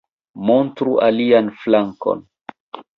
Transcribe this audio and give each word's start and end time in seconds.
Montru 0.47 0.95
alian 1.09 1.53
flankon 1.61 2.29